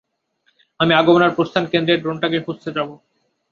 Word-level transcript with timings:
আমি 0.79 0.91
আগমন 0.93 1.21
আর 1.23 1.31
প্রস্থান 1.37 1.63
কেন্দ্রে 1.71 2.01
ড্রোনটাকে 2.01 2.37
খুঁজতে 2.45 2.69
যাব। 2.77 2.89